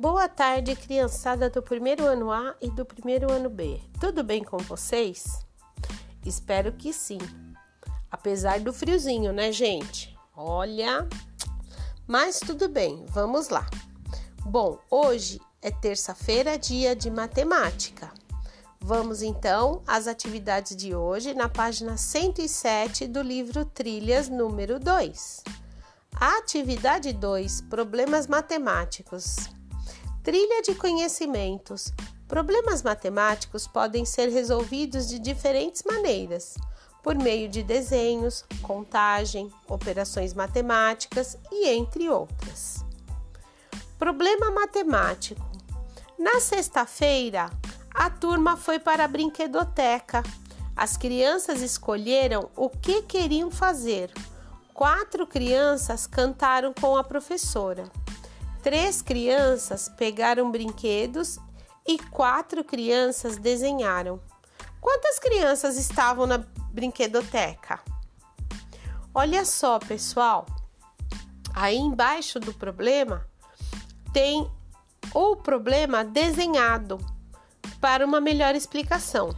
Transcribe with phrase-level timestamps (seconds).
[0.00, 3.78] Boa tarde, criançada do primeiro ano A e do primeiro ano B.
[4.00, 5.44] Tudo bem com vocês?
[6.24, 7.18] Espero que sim.
[8.10, 10.18] Apesar do friozinho, né, gente?
[10.34, 11.06] Olha,
[12.06, 13.68] mas tudo bem, vamos lá.
[14.42, 18.10] Bom, hoje é terça-feira, dia de matemática.
[18.80, 25.44] Vamos então às atividades de hoje na página 107 do livro Trilhas número 2.
[26.18, 29.59] Atividade 2: Problemas matemáticos.
[30.22, 31.92] Trilha de conhecimentos.
[32.28, 36.56] Problemas matemáticos podem ser resolvidos de diferentes maneiras,
[37.02, 42.84] por meio de desenhos, contagem, operações matemáticas e entre outras.
[43.98, 45.40] Problema matemático.
[46.18, 47.50] Na sexta-feira,
[47.94, 50.22] a turma foi para a brinquedoteca.
[50.76, 54.12] As crianças escolheram o que queriam fazer.
[54.74, 57.90] Quatro crianças cantaram com a professora.
[58.62, 61.38] Três crianças pegaram brinquedos
[61.86, 64.20] e quatro crianças desenharam.
[64.80, 66.38] Quantas crianças estavam na
[66.70, 67.80] brinquedoteca?
[69.14, 70.46] Olha só, pessoal.
[71.54, 73.26] Aí embaixo do problema
[74.12, 74.50] tem
[75.14, 76.98] o problema desenhado
[77.80, 79.34] para uma melhor explicação.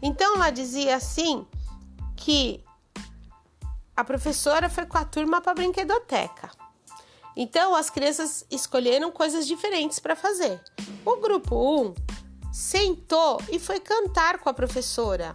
[0.00, 1.46] Então ela dizia assim
[2.16, 2.64] que
[3.96, 6.59] a professora foi com a turma para a brinquedoteca.
[7.36, 10.60] Então, as crianças escolheram coisas diferentes para fazer.
[11.04, 11.94] O grupo 1
[12.52, 15.34] sentou e foi cantar com a professora.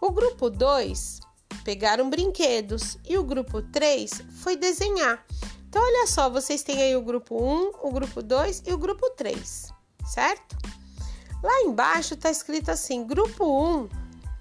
[0.00, 1.20] O grupo 2
[1.64, 5.24] pegaram brinquedos e o grupo 3 foi desenhar.
[5.68, 9.08] Então, olha só, vocês têm aí o grupo 1, o grupo 2 e o grupo
[9.10, 9.72] 3,
[10.04, 10.56] certo?
[11.42, 13.88] Lá embaixo está escrito assim: grupo 1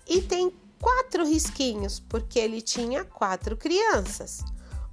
[0.08, 4.44] e tem quatro risquinhos, porque ele tinha quatro crianças.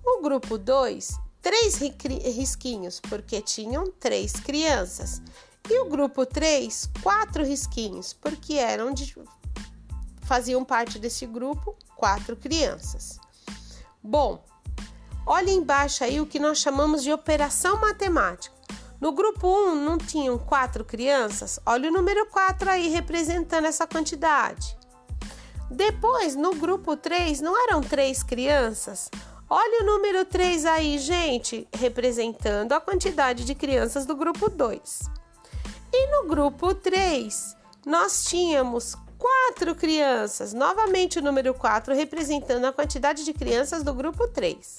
[0.07, 5.21] O grupo 2, três risquinhos, porque tinham três crianças.
[5.69, 9.15] E o grupo 3, quatro risquinhos, porque eram de,
[10.23, 13.19] faziam parte desse grupo quatro crianças.
[14.01, 14.45] Bom,
[15.27, 18.55] olha embaixo aí o que nós chamamos de operação matemática.
[19.01, 21.59] No grupo 1 não tinham quatro crianças?
[21.67, 24.79] Olha o número 4 aí representando essa quantidade.
[25.69, 29.11] Depois, no grupo 3, não eram três crianças?
[29.49, 35.09] Olha o número 3 aí, gente, representando a quantidade de crianças do grupo 2.
[35.93, 37.57] E no grupo 3,
[37.87, 44.27] nós tínhamos quatro crianças, novamente o número 4 representando a quantidade de crianças do grupo
[44.27, 44.75] 3.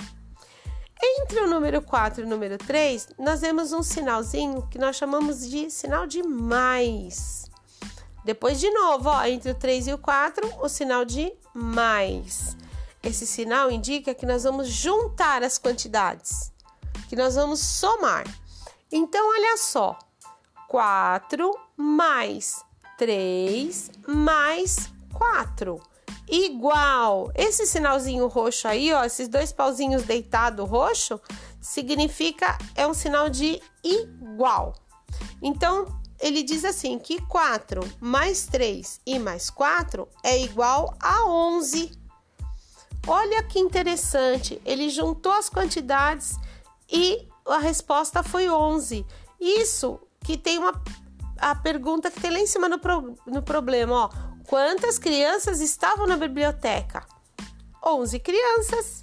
[1.02, 5.50] Entre o número 4 e o número 3, nós vemos um sinalzinho que nós chamamos
[5.50, 7.46] de sinal de mais.
[8.26, 12.58] Depois, de novo, ó, entre o 3 e o 4, o sinal de mais.
[13.08, 16.52] Esse sinal indica que nós vamos juntar as quantidades,
[17.08, 18.26] que nós vamos somar.
[18.92, 19.98] Então, olha só:
[20.68, 22.62] 4 mais
[22.98, 25.82] 3 mais 4
[26.28, 27.32] igual.
[27.34, 31.18] Esse sinalzinho roxo aí, ó, esses dois pauzinhos deitados roxo,
[31.62, 34.74] significa é um sinal de igual.
[35.42, 35.86] Então,
[36.20, 42.07] ele diz assim que 4 mais 3 e mais 4 é igual a 11.
[43.08, 46.38] Olha que interessante, ele juntou as quantidades
[46.92, 49.06] e a resposta foi 11.
[49.40, 50.74] Isso que tem uma
[51.40, 54.10] a pergunta que tem lá em cima no, pro, no problema, ó.
[54.48, 57.06] Quantas crianças estavam na biblioteca?
[57.86, 59.02] 11 crianças.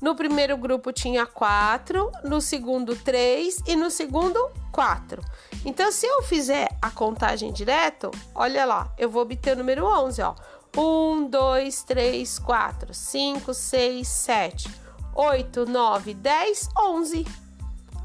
[0.00, 4.38] No primeiro grupo tinha 4, no segundo 3 e no segundo
[4.72, 5.20] 4.
[5.64, 10.22] Então, se eu fizer a contagem direto, olha lá, eu vou obter o número 11,
[10.22, 10.34] ó.
[10.80, 14.70] 1, 2, 3, 4, 5, 6, 7,
[15.12, 17.26] 8, 9, 10, 11.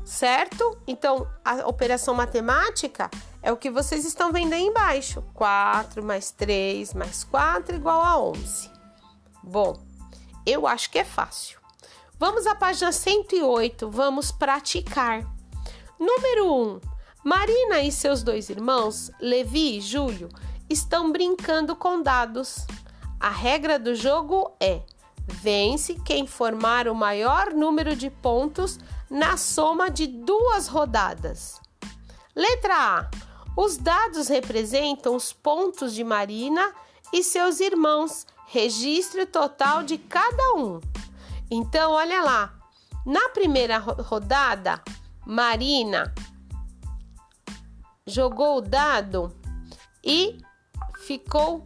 [0.03, 0.77] Certo?
[0.87, 3.11] Então, a operação matemática
[3.43, 5.23] é o que vocês estão vendo aí embaixo.
[5.35, 8.71] 4 mais 3 mais 4 igual a 11.
[9.43, 9.79] Bom,
[10.43, 11.59] eu acho que é fácil.
[12.17, 15.23] Vamos à página 108, vamos praticar.
[15.99, 16.81] Número 1.
[17.23, 20.27] Marina e seus dois irmãos, Levi e Júlio,
[20.73, 22.65] estão brincando com dados.
[23.19, 24.81] A regra do jogo é:
[25.25, 28.79] vence quem formar o maior número de pontos
[29.09, 31.61] na soma de duas rodadas.
[32.35, 33.11] Letra A:
[33.55, 36.73] os dados representam os pontos de Marina
[37.13, 38.25] e seus irmãos.
[38.47, 40.79] Registre o total de cada um.
[41.49, 42.53] Então, olha lá.
[43.05, 44.81] Na primeira rodada,
[45.25, 46.13] Marina
[48.07, 49.35] jogou o dado
[50.03, 50.42] e
[51.05, 51.63] ficou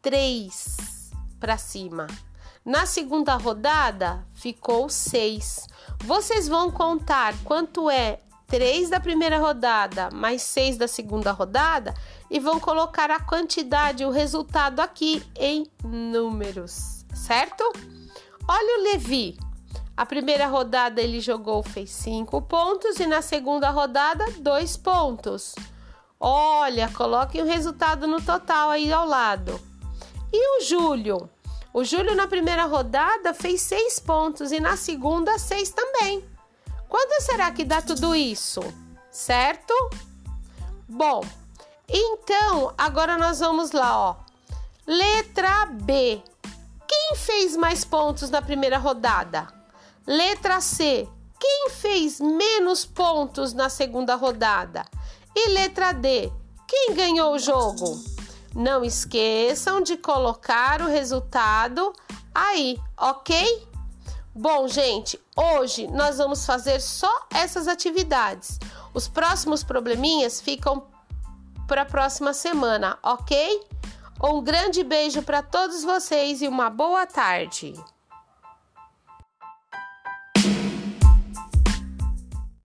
[0.00, 2.06] três para cima.
[2.64, 5.66] Na segunda rodada, ficou 6.
[6.04, 11.92] Vocês vão contar quanto é 3 da primeira rodada mais 6 da segunda rodada
[12.30, 17.64] e vão colocar a quantidade, o resultado aqui em números, certo?
[18.46, 19.38] Olha o Levi.
[19.96, 25.54] A primeira rodada ele jogou, fez 5 pontos e na segunda rodada, 2 pontos.
[26.24, 29.60] Olha, coloquem o resultado no total aí ao lado.
[30.32, 31.28] E o Júlio?
[31.74, 36.24] O Júlio na primeira rodada fez 6 pontos e na segunda, 6 também.
[36.88, 38.60] Quando será que dá tudo isso?
[39.10, 39.74] Certo?
[40.88, 41.24] Bom,
[41.88, 44.16] então agora nós vamos lá, ó.
[44.86, 46.22] Letra B.
[46.86, 49.48] Quem fez mais pontos na primeira rodada?
[50.06, 51.08] Letra C.
[51.40, 54.84] Quem fez menos pontos na segunda rodada?
[55.34, 56.30] E letra D.
[56.66, 58.02] Quem ganhou o jogo?
[58.54, 61.92] Não esqueçam de colocar o resultado
[62.34, 63.66] aí, ok?
[64.34, 68.58] Bom, gente, hoje nós vamos fazer só essas atividades.
[68.94, 70.86] Os próximos probleminhas ficam
[71.66, 73.62] para a próxima semana, ok?
[74.22, 77.74] Um grande beijo para todos vocês e uma boa tarde.